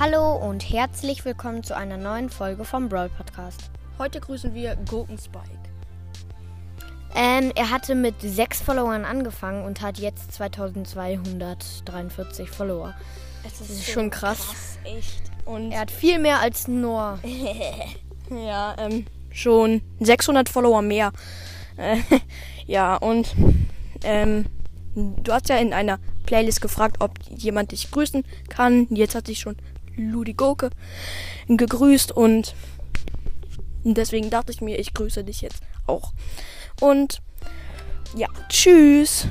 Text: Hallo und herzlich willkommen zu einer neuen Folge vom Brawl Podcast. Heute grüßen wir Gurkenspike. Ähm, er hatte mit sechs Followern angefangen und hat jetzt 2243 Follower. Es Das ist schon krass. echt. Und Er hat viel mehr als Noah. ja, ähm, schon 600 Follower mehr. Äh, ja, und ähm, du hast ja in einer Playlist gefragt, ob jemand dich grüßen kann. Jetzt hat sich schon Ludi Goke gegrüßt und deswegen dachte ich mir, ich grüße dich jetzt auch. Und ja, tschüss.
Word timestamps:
Hallo 0.00 0.36
und 0.36 0.70
herzlich 0.70 1.24
willkommen 1.24 1.64
zu 1.64 1.76
einer 1.76 1.96
neuen 1.96 2.30
Folge 2.30 2.64
vom 2.64 2.88
Brawl 2.88 3.08
Podcast. 3.08 3.68
Heute 3.98 4.20
grüßen 4.20 4.54
wir 4.54 4.76
Gurkenspike. 4.88 5.48
Ähm, 7.16 7.50
er 7.56 7.70
hatte 7.70 7.96
mit 7.96 8.14
sechs 8.20 8.60
Followern 8.60 9.04
angefangen 9.04 9.64
und 9.64 9.80
hat 9.80 9.98
jetzt 9.98 10.30
2243 10.34 12.48
Follower. 12.48 12.94
Es 13.44 13.58
Das 13.58 13.70
ist 13.70 13.90
schon 13.90 14.10
krass. 14.10 14.78
echt. 14.84 15.20
Und 15.44 15.72
Er 15.72 15.80
hat 15.80 15.90
viel 15.90 16.20
mehr 16.20 16.38
als 16.38 16.68
Noah. 16.68 17.18
ja, 18.30 18.76
ähm, 18.78 19.04
schon 19.32 19.82
600 19.98 20.48
Follower 20.48 20.80
mehr. 20.80 21.10
Äh, 21.76 21.96
ja, 22.66 22.94
und 22.94 23.34
ähm, 24.04 24.44
du 24.94 25.32
hast 25.32 25.48
ja 25.48 25.56
in 25.56 25.72
einer 25.72 25.98
Playlist 26.24 26.60
gefragt, 26.60 26.98
ob 27.00 27.18
jemand 27.36 27.72
dich 27.72 27.90
grüßen 27.90 28.22
kann. 28.48 28.86
Jetzt 28.90 29.16
hat 29.16 29.26
sich 29.26 29.40
schon 29.40 29.56
Ludi 29.98 30.32
Goke 30.32 30.70
gegrüßt 31.48 32.12
und 32.12 32.54
deswegen 33.84 34.30
dachte 34.30 34.52
ich 34.52 34.60
mir, 34.60 34.78
ich 34.78 34.94
grüße 34.94 35.24
dich 35.24 35.40
jetzt 35.40 35.62
auch. 35.86 36.12
Und 36.80 37.20
ja, 38.16 38.28
tschüss. 38.48 39.26